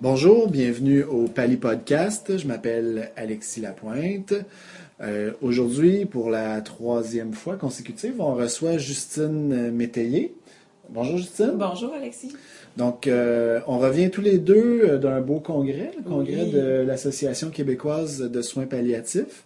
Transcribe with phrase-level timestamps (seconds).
[0.00, 2.36] Bonjour, bienvenue au Pali Podcast.
[2.36, 4.34] Je m'appelle Alexis Lapointe.
[5.00, 10.34] Euh, Aujourd'hui, pour la troisième fois consécutive, on reçoit Justine Métayer.
[10.90, 11.52] Bonjour Justine.
[11.56, 12.32] Bonjour Alexis.
[12.76, 16.50] Donc, euh, on revient tous les deux euh, d'un beau congrès, le congrès Oui.
[16.52, 19.44] de l'Association québécoise de soins palliatifs.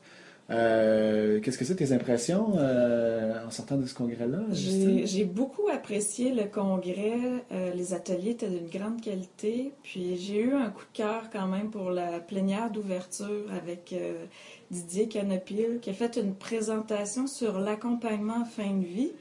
[0.48, 4.40] Euh, Qu'est-ce que c'est tes impressions euh, en sortant de ce congrès-là?
[4.52, 7.18] J'ai beaucoup apprécié le congrès.
[7.52, 9.72] Euh, les ateliers étaient d'une grande qualité.
[9.82, 14.24] Puis j'ai eu un coup de cœur quand même pour la plénière d'ouverture avec euh,
[14.70, 19.12] Didier Canopil qui a fait une présentation sur l'accompagnement en fin de vie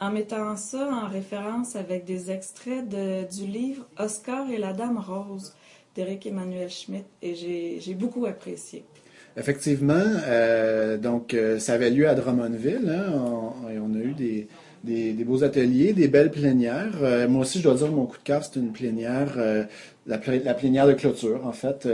[0.00, 4.98] en mettant ça en référence avec des extraits de- du livre Oscar et la Dame
[4.98, 5.54] Rose
[5.94, 7.34] d'Éric Emmanuel Schmitt et
[7.80, 8.84] j'ai beaucoup apprécié.
[9.36, 9.94] Effectivement,
[10.26, 12.88] euh, donc euh, ça avait lieu à Drummondville.
[12.94, 14.46] Hein, on, et on a eu des,
[14.84, 16.98] des, des beaux ateliers, des belles plénières.
[17.02, 19.38] Euh, moi aussi, je dois dire, mon coup de cœur, c'est une plénière,
[20.06, 21.88] la, plé- la plénière de clôture, en fait,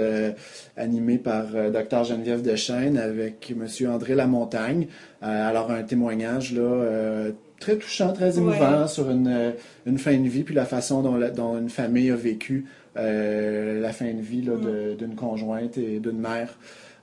[0.76, 4.88] animée par Dr Geneviève Deschênes avec Monsieur André Lamontagne.
[5.22, 8.88] Alors, un témoignage là très touchant, très émouvant Ouais.
[8.88, 9.52] sur une,
[9.86, 13.80] une fin de vie, puis la façon dont, la- dont une famille a vécu euh,
[13.80, 16.56] la fin de vie là, de- d'une conjointe et d'une mère.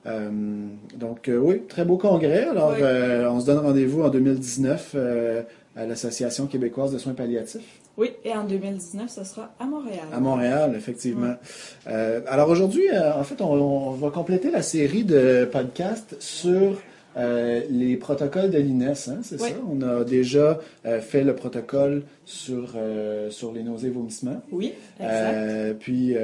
[0.06, 0.30] Euh,
[0.96, 2.44] donc euh, oui, très beau congrès.
[2.46, 2.80] Alors Oui.
[2.82, 5.42] euh, on se donne rendez-vous en 2019 euh,
[5.76, 10.06] à l'Association québécoise de soins palliatifs Oui, et en 2019, ce sera à Montréal.
[10.14, 11.34] à Montréal, effectivement.
[11.86, 16.78] Alors aujourd'hui, en fait, on, on va compléter la série de podcasts sur
[17.18, 19.50] euh, les protocoles de l'INES, hein, c'est Oui.
[19.50, 19.56] ça?
[19.70, 24.42] On a déjà euh, fait le protocole sur, euh, sur les nausées et vomissements.
[24.52, 25.78] Oui, exact.
[25.80, 26.16] Puis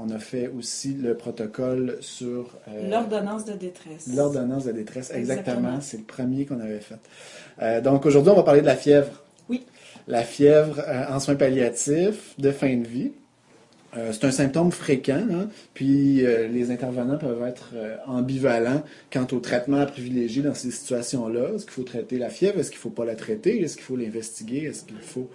[0.00, 2.56] on a fait aussi le protocole sur
[2.88, 4.08] L'ordonnance de détresse.
[4.14, 5.80] L'ordonnance de détresse, exactement.
[5.80, 7.82] C'est le premier qu'on avait fait.
[7.82, 9.22] Donc aujourd'hui, on va parler de la fièvre.
[9.48, 9.64] Oui.
[10.08, 13.12] La fièvre en soins palliatifs de fin de vie.
[13.96, 19.26] Euh, c'est un symptôme fréquent, hein, puis euh, les intervenants peuvent être euh, ambivalents quant
[19.32, 21.54] au traitement à privilégier dans ces situations-là.
[21.54, 22.58] Est-ce qu'il faut traiter la fièvre?
[22.58, 23.62] Est-ce qu'il ne faut pas la traiter?
[23.62, 24.64] Est-ce qu'il faut l'investiguer?
[24.64, 25.30] Est-ce qu'il faut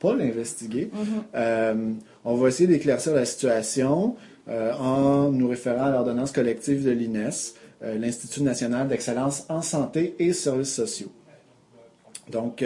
[0.00, 0.90] pas l'investiguer?
[0.92, 1.06] Mhm.
[1.34, 1.92] Euh,
[2.24, 4.16] on va essayer d'éclaircir la situation
[4.48, 10.74] en nous référant à l'ordonnance collective de l'INES, l'Institut national d'excellence en santé et services
[10.74, 11.12] sociaux.
[12.32, 12.64] Donc,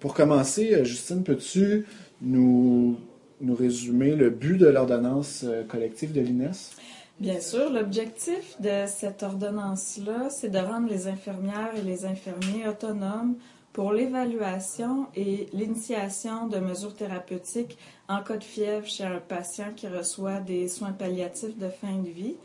[0.00, 1.86] pour commencer, Justine, peux-tu
[2.20, 2.98] nous,
[3.40, 6.74] nous résumer le but de l'ordonnance euh, collective de l'INES?
[7.18, 13.34] Bien sûr, l'objectif de cette ordonnance-là, c'est de rendre les infirmières et les infirmiers autonomes
[13.72, 19.86] pour l'évaluation et l'initiation de mesures thérapeutiques en cas de fièvre chez un patient qui
[19.86, 22.36] reçoit des soins palliatifs de fin de vie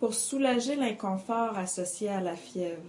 [0.00, 2.82] pour soulager l'inconfort associé à la fièvre.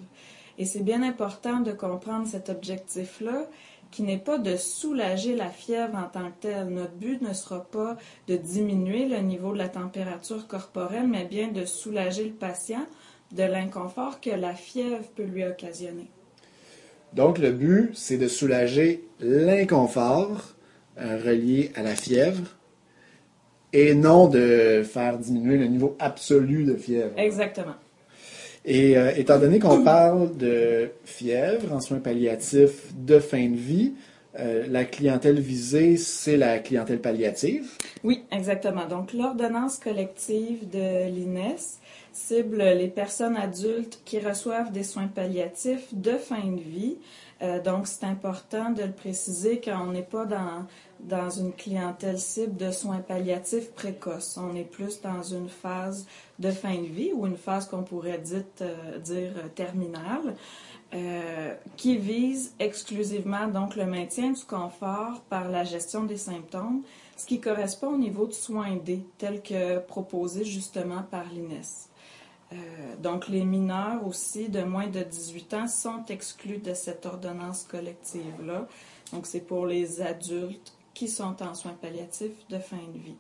[0.58, 3.46] Et c'est bien important de comprendre cet objectif-là
[3.92, 6.68] qui n'est pas de soulager la fièvre en tant que telle.
[6.68, 7.98] Notre but ne sera pas
[8.28, 12.86] de diminuer le niveau de la température corporelle, mais bien de soulager le patient
[13.32, 16.10] de l'inconfort que la fièvre peut lui occasionner.
[17.14, 20.56] Donc, le but, c'est de soulager l'inconfort
[20.98, 22.56] euh, relié à la fièvre
[23.72, 27.18] et non de faire diminuer le niveau absolu de fièvre.
[27.18, 27.76] Exactement.
[28.66, 33.94] Et euh, étant donné qu'on parle de fièvre en soins palliatifs de fin de vie,
[34.38, 37.70] euh, la clientèle visée, c'est la clientèle palliative.
[38.04, 38.86] Oui, exactement.
[38.86, 41.80] Donc, l'ordonnance collective de l'INES
[42.12, 46.98] cible les personnes adultes qui reçoivent des soins palliatifs de fin de vie.
[47.42, 50.66] Euh, donc, c'est important de le préciser qu'on n'est pas dans,
[51.00, 54.38] dans une clientèle cible de soins palliatifs précoces.
[54.38, 56.08] On est plus dans une phase
[56.40, 58.22] de fin de vie ou une phase qu'on pourrait
[58.62, 60.36] euh, dire euh, terminale.
[60.94, 66.84] euh, qui vise exclusivement donc le maintien du confort par la gestion des symptômes,
[67.18, 71.90] ce qui correspond au niveau de soins D, tel que proposé justement par l'INES.
[73.02, 78.68] Donc, les mineurs aussi de moins de 18 ans sont exclus de cette ordonnance collective-là.
[79.12, 83.18] Donc, c'est pour les adultes qui sont en soins palliatifs de fin de vie.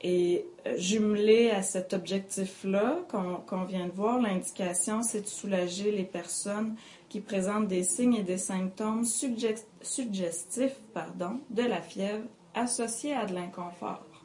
[0.00, 6.04] Et euh, jumelé à cet objectif-là qu'on vient de voir, l'indication, c'est de soulager les
[6.04, 6.74] personnes
[7.08, 12.24] qui présentent des signes et des symptômes sugge- suggestifs pardon, de la fièvre
[12.54, 14.15] associés à de l'inconfort.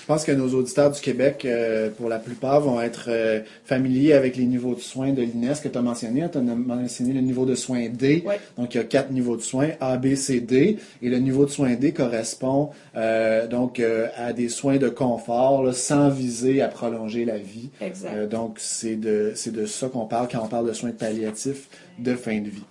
[0.00, 4.14] Je pense que nos auditeurs du Québec, euh, pour la plupart, vont être euh, familiers
[4.14, 6.26] avec les niveaux de soins de l'INES que tu as mentionné.
[6.32, 8.24] Tu as mentionné le niveau de soins D.
[8.26, 8.40] Ouais.
[8.56, 10.78] Donc, il y a quatre niveaux de soins, A, B, C, D.
[11.02, 13.80] Et le niveau de soins D correspond euh, donc
[14.16, 17.70] à des soins de confort là, sans viser à prolonger la vie.
[17.80, 18.28] Exact.
[18.28, 21.68] Donc, c'est de, c'est de ça qu'on parle quand on parle de soins palliatifs
[21.98, 22.64] de fin de vie.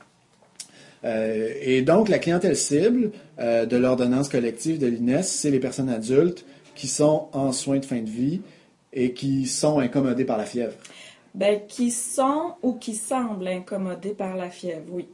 [1.06, 5.90] Euh, et donc, la clientèle cible euh, de l'ordonnance collective de l'INES, c'est les personnes
[5.90, 6.46] adultes
[6.80, 8.40] qui sont en soins de fin de vie
[8.94, 10.76] et qui sont incommodés par la fièvre?
[11.34, 15.06] Ben, qui sont ou qui semblent incommodés par la fièvre, oui.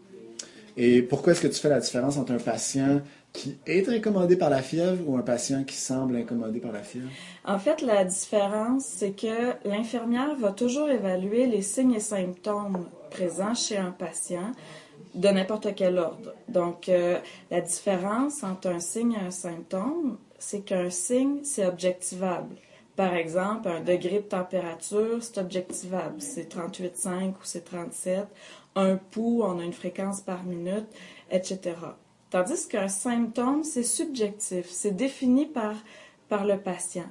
[0.78, 3.02] Et pourquoi est-ce que tu fais la différence entre un patient
[3.34, 7.10] qui est incommodé par la fièvre ou un patient qui semble incommodé par la fièvre?
[7.46, 13.56] En fait, la différence, c'est que l'infirmière va toujours évaluer les signes et symptômes présents
[13.56, 14.52] chez un patient
[15.16, 16.34] de n'importe quel ordre.
[16.48, 17.18] Donc, euh,
[17.50, 22.56] la différence entre un signe et un symptôme, c'est qu'un signe, c'est objectivable.
[22.96, 26.22] Par exemple, un degré de température, c'est objectivable.
[26.22, 28.28] C'est 38,5 ou c'est 37.
[28.76, 30.86] Un pouls, on a une fréquence par minute,
[31.32, 31.74] etc.
[32.30, 34.68] Tandis qu'un symptôme, c'est subjectif.
[34.70, 35.74] C'est défini par,
[36.30, 37.10] par le patient.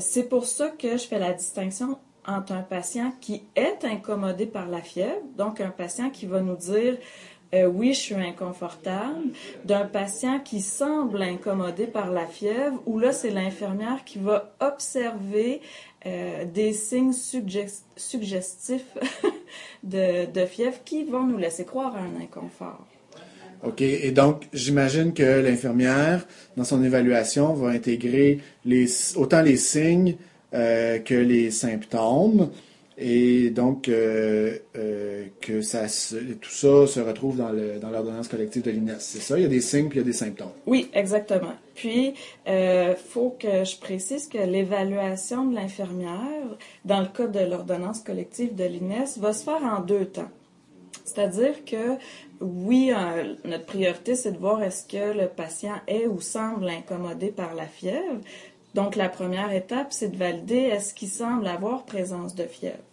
[0.00, 1.96] C'est pour ça que je fais la distinction
[2.26, 6.56] entre un patient qui est incommodé par la fièvre, donc un patient qui va nous
[6.56, 6.98] dire
[7.54, 9.28] euh, oui, je suis inconfortable,
[9.64, 15.62] d'un patient qui semble incommodé par la fièvre, où là, c'est l'infirmière qui va observer
[16.06, 18.96] euh, des signes suggestifs
[19.82, 22.86] de, fièvre qui vont nous laisser croire à un inconfort.
[23.64, 23.80] OK.
[23.80, 28.40] Et donc, j'imagine que l'infirmière, dans son évaluation, va intégrer
[29.16, 30.16] autant les signes
[30.54, 32.50] euh, que les symptômes.
[33.00, 38.96] Et donc, euh, euh, que tout ça se retrouve dans, l'ordonnance collective de l'INES.
[38.98, 39.38] C'est ça?
[39.38, 40.50] Il y a des signes puis il y a des symptômes.
[40.66, 41.54] Oui, exactement.
[41.76, 42.14] Puis,
[42.46, 48.56] il faut que je précise que l'évaluation de l'infirmière, dans le cas de l'ordonnance collective
[48.56, 50.30] de l'INES, va se faire en deux temps.
[51.04, 51.96] C'est-à-dire que
[52.40, 52.90] oui,
[53.44, 57.66] notre priorité, c'est de voir est-ce que le patient est ou semble incommodé par la
[57.66, 58.20] fièvre.
[58.74, 62.87] Donc, la première étape, c'est de valider est-ce qu'il semble avoir présence de fièvre.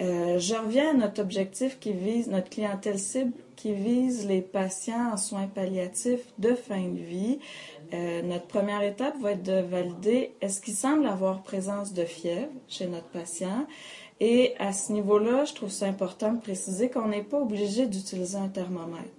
[0.00, 5.12] Euh, je reviens à notre objectif qui vise, notre clientèle cible qui vise les patients
[5.12, 7.38] en soins palliatifs de fin de vie.
[7.94, 12.52] Euh, notre première étape va être de valider est-ce qu'il semble avoir présence de fièvre
[12.68, 13.66] chez notre patient.
[14.20, 18.36] Et à ce niveau-là, je trouve ça important de préciser qu'on n'est pas obligé d'utiliser
[18.36, 19.15] un thermomètre.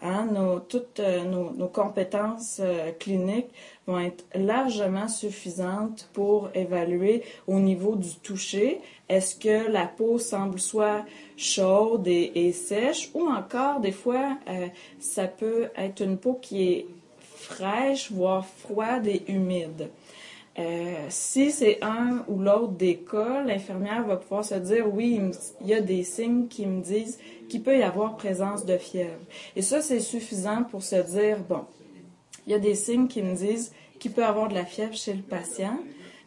[0.00, 0.28] Hein,
[0.68, 3.50] toutes euh, nos, compétences euh, cliniques
[3.84, 10.60] vont être largement suffisantes pour évaluer au niveau du toucher, est-ce que la peau semble
[10.60, 11.04] soit
[11.36, 13.10] chaude et, sèche?
[13.12, 14.68] Ou encore des fois euh,
[15.00, 16.86] ça peut être une peau qui est
[17.18, 19.88] fraîche, voire froide et humide.
[21.08, 25.20] Si c'est un ou l'autre des cas, l'infirmière va pouvoir se dire oui,
[25.60, 27.18] il y a des signes qui me disent
[27.48, 29.20] qu'il peut y avoir présence de fièvre.
[29.56, 31.64] Et ça, c'est suffisant pour se dire, bon,
[32.46, 34.94] il y a des signes qui me disent qu'il peut y avoir de la fièvre
[34.94, 35.78] chez le patient.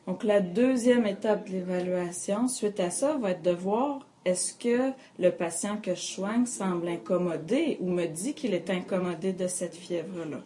[0.08, 4.92] Donc, la deuxième étape de l'évaluation, suite à ça, va être de voir est-ce que
[5.20, 9.76] le patient que je soigne semble incommodé ou me dit qu'il est incommodé de cette
[9.76, 10.42] fièvre-là.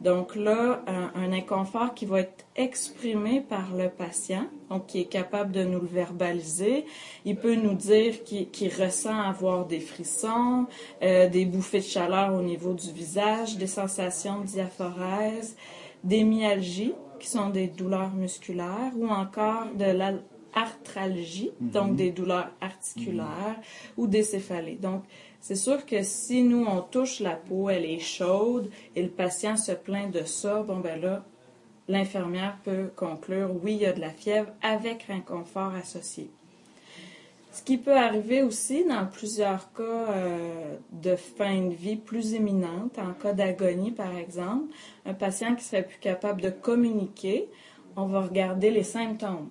[0.00, 5.52] Donc là, un, inconfort qui va être exprimé par le patient, donc qui est capable
[5.52, 6.84] de nous le verbaliser.
[7.24, 10.66] Il peut nous dire qu'il ressent avoir des frissons,
[11.02, 15.56] euh, des bouffées de chaleur au niveau du visage, des sensations de diaphorèse,
[16.04, 19.86] des myalgies, qui sont des douleurs musculaires, ou encore de
[20.54, 21.96] l'arthralgie, donc mhm.
[21.96, 23.56] des douleurs articulaires,
[23.96, 24.78] ou des céphalées.
[24.80, 25.02] Donc,
[25.46, 29.56] c'est sûr que si nous, on touche la peau, elle est chaude et le patient
[29.56, 31.24] se plaint de ça, bon ben là,
[31.86, 36.32] l'infirmière peut conclure, oui, il y a de la fièvre avec inconfort associé.
[37.52, 42.98] Ce qui peut arriver aussi dans plusieurs cas euh, de fin de vie plus éminente,
[42.98, 44.74] en cas d'agonie par exemple,
[45.04, 47.48] un patient qui serait plus capable de communiquer,
[47.94, 49.48] on va regarder les symptômes.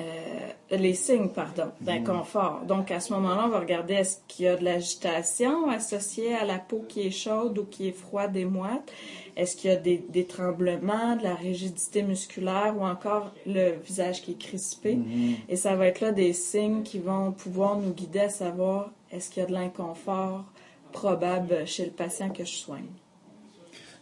[0.00, 2.62] Euh, les signes, pardon, d'inconfort.
[2.66, 6.44] Donc, à ce moment-là, on va regarder est-ce qu'il y a de l'agitation associée à
[6.44, 8.90] la peau qui est chaude ou qui est froide et moite?
[9.36, 14.32] Est-ce qu'il y a des, tremblements, de la rigidité musculaire ou encore le visage qui
[14.32, 14.94] est crispé?
[14.94, 15.34] Mm-hmm.
[15.50, 19.28] Et ça va être là des signes qui vont pouvoir nous guider à savoir est-ce
[19.28, 20.44] qu'il y a de l'inconfort
[20.90, 22.88] probable chez le patient que je soigne?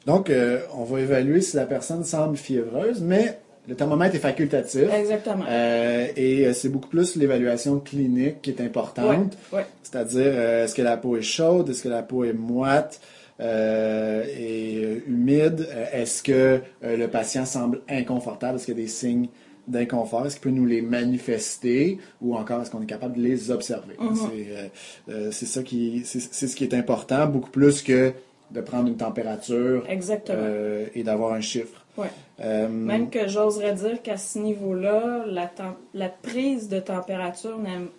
[0.07, 3.39] Donc, euh, on va évaluer si la personne semble fiévreuse, mais
[3.71, 4.93] le thermomètre est facultatif.
[4.93, 5.45] Exactement.
[5.49, 9.39] Euh, et euh, c'est beaucoup plus l'évaluation clinique qui est importante.
[9.85, 13.01] C'est-à-dire, euh, est-ce que la peau est chaude, est-ce que la peau est moite
[13.43, 19.29] et humide, est-ce que le patient semble inconfortable, est-ce qu'il y a des signes
[19.67, 23.51] d'inconfort, est-ce qu'il peut nous les manifester ou encore est-ce qu'on est capable de les
[23.51, 23.95] observer?
[23.99, 25.31] Mm-hmm.
[25.31, 28.13] C'est ça qui, c'est ce qui est important, beaucoup plus que
[28.51, 30.39] de prendre une température Exactement.
[30.41, 31.85] euh, et d'avoir un chiffre.
[31.97, 32.09] Ouais.
[32.43, 37.59] Euh, Même que j'oserais dire qu'à ce niveau-là, la, prise de température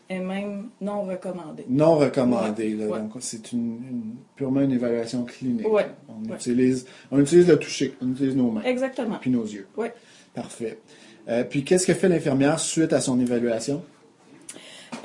[0.09, 1.65] est même non recommandée.
[1.69, 2.73] non recommandé.
[2.73, 2.87] là.
[2.87, 2.99] Ouais.
[2.99, 5.67] Donc, c'est une, une- purement une évaluation clinique.
[5.71, 5.85] Ouais.
[6.09, 9.17] On, utilise, on utilise le toucher, on utilise nos mains, Exactement.
[9.21, 9.67] puis nos yeux.
[9.77, 9.93] Ouais.
[10.33, 10.79] Parfait.
[11.29, 13.83] Euh, puis, qu'est-ce que fait l'infirmière suite à son évaluation?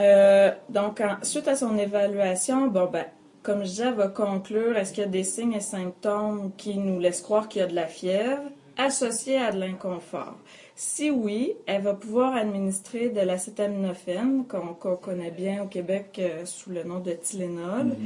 [0.01, 3.05] Euh, donc, en- suite à son évaluation, bon, ben,
[3.43, 6.77] comme je disais, elle va conclure est-ce qu'il y a des signes et symptômes qui
[6.79, 8.43] nous laissent croire qu'il y a de la fièvre?
[8.77, 10.37] Associée à de l'inconfort.
[10.75, 16.71] Si oui, elle va pouvoir administrer de l'acétaminophène, qu'on connaît bien au Québec euh, sous
[16.71, 17.97] le nom de Tylenol,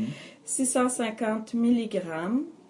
[0.45, 2.00] 650 mg,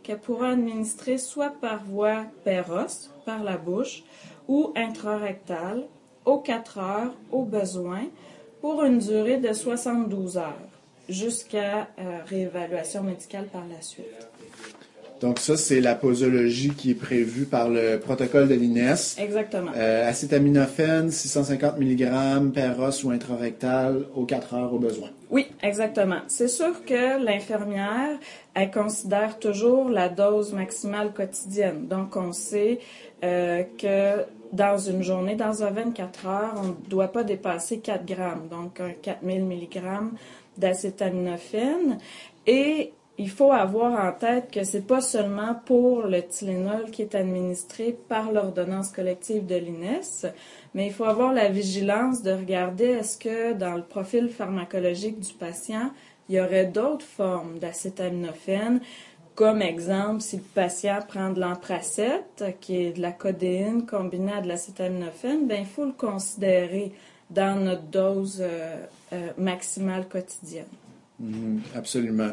[0.02, 4.02] qu'elle pourra administrer soit par voie péros, par la bouche,
[4.49, 5.87] ou intrarectale,
[6.25, 8.04] aux 4 heures, au besoin,
[8.61, 10.69] pour une durée de 72 heures,
[11.09, 14.28] jusqu'à euh, réévaluation médicale par la suite.
[15.20, 19.18] Donc, ça, c'est la posologie qui est prévue par le protocole de l'INES.
[19.18, 19.70] Exactement.
[19.76, 25.10] Euh, acétaminophène, 650 mg per os ou intrarectal aux 4 heures au besoin.
[25.30, 26.20] Oui, exactement.
[26.26, 28.18] C'est sûr que l'infirmière,
[28.54, 31.86] elle considère toujours la dose maximale quotidienne.
[31.86, 32.78] Donc, on sait
[33.22, 38.06] euh, que dans une journée, dans un 24 heures, on ne doit pas dépasser 4
[38.06, 39.82] grammes, donc un 4000 mg
[40.56, 41.98] d'acétaminophène.
[42.46, 47.14] Et il faut avoir en tête que c'est pas seulement pour le Tylenol qui est
[47.14, 50.32] administré par l'ordonnance collective de l'INES,
[50.72, 55.34] mais il faut avoir la vigilance de regarder est-ce que dans le profil pharmacologique du
[55.34, 55.90] patient,
[56.30, 58.80] il y aurait d'autres formes d'acétaminophène,
[59.34, 64.40] comme exemple, si le patient prend de l'empracette, qui est de la codéine combinée à
[64.40, 66.92] de l'acétaminophène, ben, il faut le considérer
[67.28, 68.76] dans notre dose euh,
[69.12, 70.64] euh, maximale quotidienne.
[71.20, 72.32] Mhm, absolument.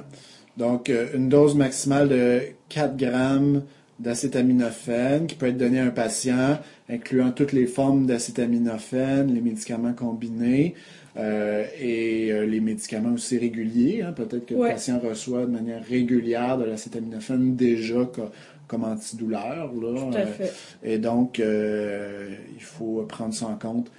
[0.57, 3.63] Donc, euh, une dose maximale de 4 grammes
[3.99, 6.59] d'acétaminophène qui peut être donnée à un patient,
[6.89, 10.75] incluant toutes les formes d'acétaminophène, les médicaments combinés
[11.17, 14.01] euh, et euh, les médicaments aussi réguliers.
[14.03, 14.11] hein.
[14.13, 14.67] Peut-être que Ouais.
[14.69, 18.29] le patient reçoit de manière régulière de l'acétaminophène déjà co-
[18.67, 19.71] comme antidouleur.
[19.73, 20.53] Là, Tout à Euh, fait.
[20.83, 23.91] et donc, il faut prendre ça en compte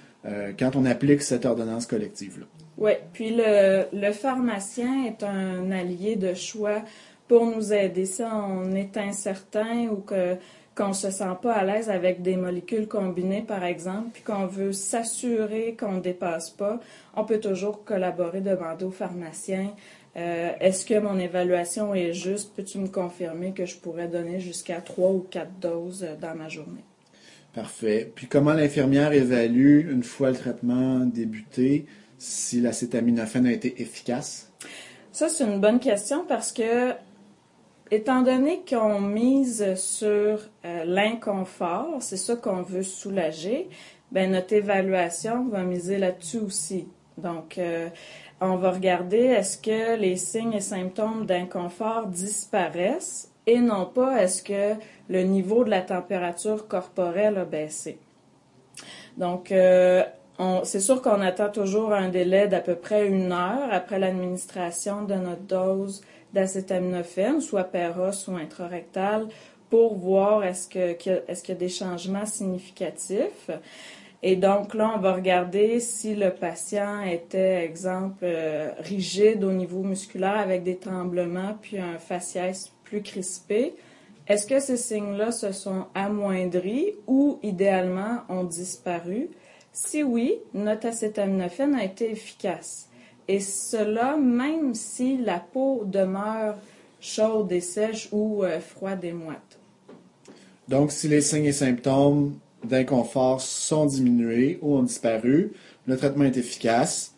[0.57, 2.45] quand on applique cette ordonnance collective-là.
[2.79, 6.81] Oui, puis le, pharmacien est un allié de choix
[7.27, 8.05] pour nous aider.
[8.05, 10.03] Si on est incertain ou
[10.75, 14.71] qu'on se sent pas à l'aise avec des molécules combinées, par exemple, puis qu'on veut
[14.71, 16.79] s'assurer qu'on ne dépasse pas,
[17.17, 19.71] on peut toujours collaborer, demander au pharmacien
[20.17, 22.53] euh, est-ce que mon évaluation est juste?
[22.55, 26.49] Peux-tu me confirmer que je pourrais donner jusqu'à trois ou quatre doses euh, dans ma
[26.49, 26.83] journée?
[27.53, 28.11] Parfait.
[28.15, 31.85] Puis comment l'infirmière évalue, une fois le traitement débuté,
[32.19, 34.51] si l'acétaminophène a été efficace?
[35.11, 36.93] Ça, c'est une bonne question parce que,
[37.89, 43.69] étant donné qu'on mise sur euh, l'inconfort, c'est ça qu'on veut soulager,
[44.11, 46.87] ben notre évaluation va miser là-dessus aussi.
[47.17, 47.89] Donc, euh,
[48.41, 54.43] on va regarder est-ce que les signes et symptômes d'inconfort disparaissent et non pas est-ce
[54.43, 57.97] que le niveau de la température corporelle a baissé.
[59.17, 60.03] Donc, euh,
[60.63, 65.15] c'est sûr qu'on attend toujours un délai d'à peu près une heure après l'administration de
[65.15, 66.01] notre dose
[66.33, 69.27] d'acétaminophène, soit péros ou intrarectal,
[69.69, 73.49] pour voir est-ce que- est-ce qu'il y a des changements significatifs.
[74.21, 79.81] Et donc là, on va regarder si le patient était, exemple, euh, rigide au niveau
[79.81, 83.75] musculaire avec des tremblements puis un faciès plus crispé.
[84.27, 89.29] Est-ce que ces signes-là se sont amoindris ou idéalement ont disparu?
[89.71, 92.89] Si oui, notre acétaminophène a été efficace.
[93.27, 96.57] Et cela même si la peau demeure
[96.99, 99.57] chaude et sèche ou euh, froide et moite.
[100.67, 105.51] Donc, si les signes et symptômes d'inconfort sont diminués ou ont disparu,
[105.85, 107.13] le traitement est efficace.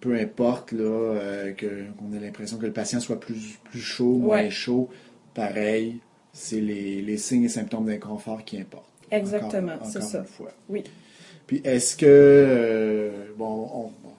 [0.00, 4.14] Peu importe là, euh, que- qu'on ait l'impression que le patient soit plus, plus chaud,
[4.18, 4.50] moins Ouais.
[4.50, 4.88] chaud,
[5.34, 5.98] pareil,
[6.32, 8.87] c'est les, les signes et symptômes d'inconfort qui importent.
[9.10, 10.18] Exactement, c'est ça.
[10.20, 10.52] une fois.
[10.68, 10.84] Oui.
[11.46, 14.12] Puis est-ce que euh, bon, on- bon,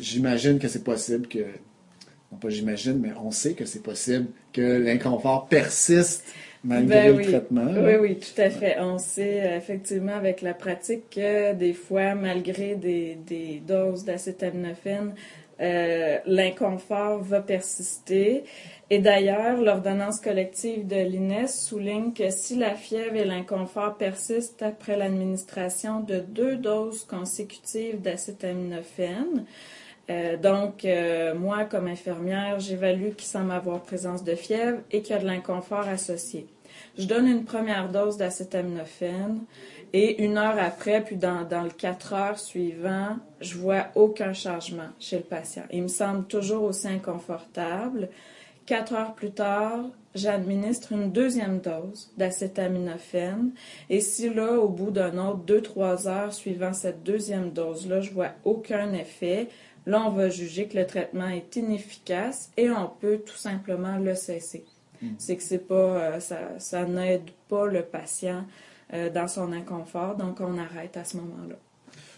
[0.00, 1.38] j'imagine que c'est possible que
[2.32, 6.24] non pas j'imagine, mais on sait que c'est possible que l'inconfort persiste
[6.62, 7.24] malgré Ben le oui.
[7.26, 7.64] traitement.
[7.64, 7.82] là.
[7.82, 8.76] Oui, oui, tout à fait.
[8.80, 15.14] On sait effectivement avec la pratique que des fois, malgré des, des doses d'acétaminophène,
[15.60, 18.44] euh, l'inconfort va persister.
[18.92, 24.96] Et d'ailleurs, l'ordonnance collective de l'INES souligne que si la fièvre et l'inconfort persistent après
[24.96, 29.46] l'administration de deux doses consécutives d'acétaminophène,
[30.10, 35.14] Euh, donc, euh, moi, comme infirmière, j'évalue qu'il semble avoir présence de fièvre et qu'il
[35.14, 36.46] y a de l'inconfort associé.
[36.98, 39.40] Je donne une première dose d'acétaminophène
[39.92, 44.88] et une heure après, puis dans, dans le quatre heures suivant, je vois aucun changement
[44.98, 45.62] chez le patient.
[45.70, 48.08] Il me semble toujours aussi inconfortable.
[48.66, 53.52] Quatre heures plus tard, j'administre une deuxième dose d'acétaminophène.
[53.88, 58.12] Et si là, au bout d'un autre deux, trois heures suivant cette deuxième dose-là, je
[58.12, 59.48] vois aucun effet,
[59.86, 64.14] là, on va juger que le traitement est inefficace et on peut tout simplement le
[64.14, 64.64] cesser.
[65.02, 65.14] Hmm.
[65.18, 68.44] C'est que c'est pas, euh, ça, ça n'aide pas le patient
[68.92, 71.56] euh, dans son inconfort, donc on arrête à ce moment-là.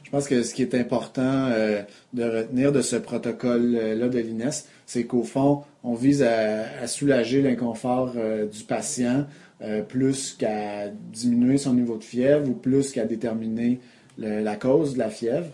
[0.04, 1.82] Je pense que ce qui est important euh,
[2.12, 4.50] de retenir de ce protocole-là de l'INES,
[4.86, 9.26] c'est qu'au fond, on vise à, à soulager l'inconfort euh, du patient
[9.62, 13.80] euh, plus qu'à diminuer son niveau de fièvre ou plus qu'à déterminer
[14.18, 15.46] le- la cause de la fièvre.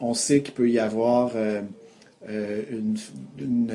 [0.00, 1.32] On sait qu'il peut y avoir
[2.28, 2.96] une,
[3.38, 3.72] une,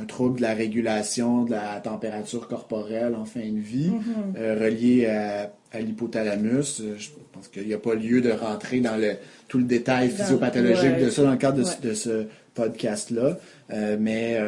[0.00, 4.38] un trouble de la régulation de la température corporelle en fin de vie Mm-hmm.
[4.38, 6.82] euh, relié à, à l'hypothalamus.
[6.98, 7.08] Je
[7.44, 9.14] pense qu'il n'y a pas lieu de rentrer dans le,
[9.48, 11.04] tout le détail Dans- physiopathologique ouais.
[11.04, 11.88] de ça dans le cadre de, ce- Ouais.
[11.88, 13.38] de ce podcast-là.
[13.72, 14.42] Euh, mais euh,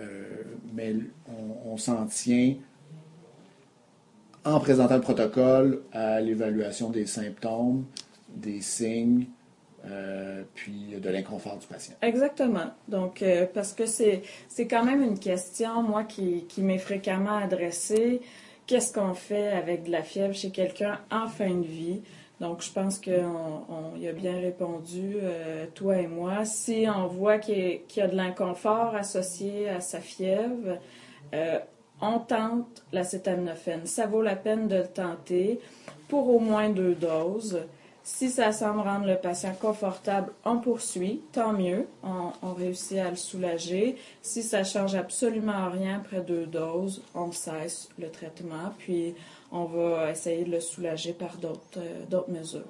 [0.00, 0.42] euh,
[0.74, 0.94] mais
[1.28, 2.54] on, on s'en tient
[4.44, 7.84] en présentant le protocole à l'évaluation des symptômes,
[8.34, 9.26] des signes,
[9.86, 11.94] euh, puis de l'inconfort du patient.
[12.02, 12.70] Exactement.
[12.88, 17.36] Donc, euh, parce que c'est c'est quand même une question, moi, qui, qui m'est fréquemment
[17.36, 18.20] adressée.
[18.68, 22.02] Qu'est-ce qu'on fait avec de la fièvre chez quelqu'un en fin de vie?
[22.38, 26.44] Donc, je pense qu'on on, y a bien répondu, euh, toi et moi.
[26.44, 30.78] Si on voit qu'il y, a- qu'il y a de l'inconfort associé à sa fièvre,
[31.34, 31.58] euh,
[32.02, 33.86] on tente l'acétaminophène.
[33.86, 35.58] Ça vaut la peine de le tenter
[36.06, 37.60] pour au moins deux doses.
[38.10, 43.16] Si ça semble rendre le patient confortable, on poursuit, tant mieux, on, réussit à le
[43.16, 43.96] soulager.
[44.22, 49.14] Si ça change absolument rien après deux doses, on cesse le traitement, puis
[49.52, 52.62] on va essayer de le soulager par d'autres euh, mesures.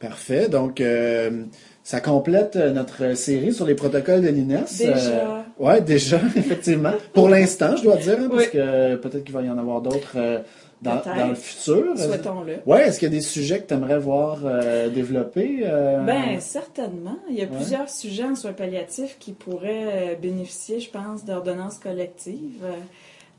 [0.00, 0.48] Parfait.
[0.48, 1.44] Donc, euh,
[1.84, 4.64] ça complète euh, notre série sur les protocoles de l'INES.
[4.78, 5.44] Déjà.
[5.58, 6.92] ouais, déjà, effectivement.
[7.12, 10.14] Pour l'instant, je dois dire, hein, parce que peut-être qu'il va y en avoir d'autres
[10.16, 10.38] euh,
[10.82, 11.96] dans, le futur.
[11.96, 12.56] Souhaitons-le.
[12.66, 15.60] Ouais, est-ce qu'il y a des sujets que tu aimerais voir euh, développés?
[15.62, 17.18] euh, Ben, certainement.
[17.30, 17.50] Il y a Ouais.
[17.56, 22.64] plusieurs sujets en soins palliatifs qui pourraient euh, bénéficier, je pense, d'ordonnances collectives,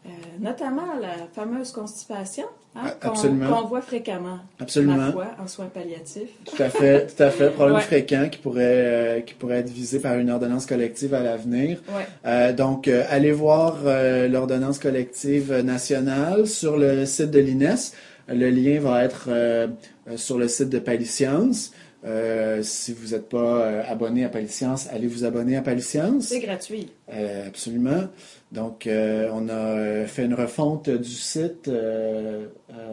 [0.05, 4.97] euh, notamment la fameuse constipation hein, Ah, qu'on voit fréquemment, Absolument.
[4.97, 6.29] ma foi, en soins palliatifs.
[6.45, 7.49] Tout à fait, tout à fait.
[7.55, 7.81] Problème Ouais.
[7.81, 11.81] fréquent qui pourrait, euh, qui pourrait être visé par une ordonnance collective à l'avenir.
[11.89, 12.05] Ouais.
[12.25, 13.77] Euh, donc, allez voir
[14.29, 17.91] l'ordonnance collective nationale sur le site de l'INES.
[18.27, 19.29] Le lien va être
[20.15, 21.71] sur le site de Paliscience.
[22.05, 26.25] Euh, si vous n'êtes pas euh, abonné à Paliscience, allez vous abonner à Paliscience.
[26.25, 26.91] C'est gratuit.
[27.11, 28.03] Euh, absolument.
[28.51, 31.69] Donc, on a fait une refonte du site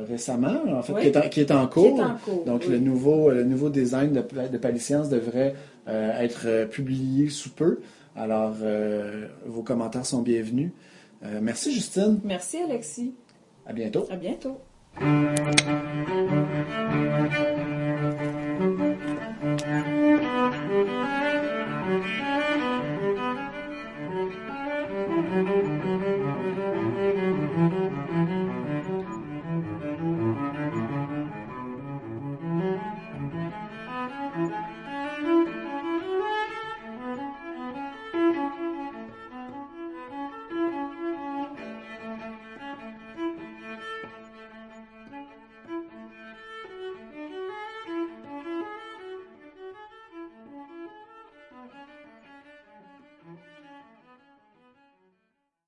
[0.09, 1.03] récemment, en fait, Oui.
[1.03, 2.01] qui, est en, qui est en Qui cours.
[2.01, 2.44] est en cours.
[2.46, 2.72] Donc, oui.
[2.72, 5.55] le, nouveau, le nouveau design de, de Paliscience devrait
[5.87, 7.81] être publié sous peu.
[8.16, 8.55] Alors,
[9.46, 10.70] vos commentaires sont bienvenus.
[11.40, 12.18] Merci, Justine.
[12.25, 13.14] Merci, Alexis.
[13.66, 14.07] À bientôt.
[14.11, 14.59] À bientôt.